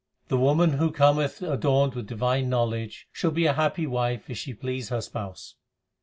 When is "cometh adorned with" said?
0.89-2.07